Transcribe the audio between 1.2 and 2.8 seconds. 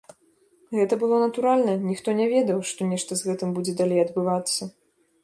натуральна, ніхто не ведаў,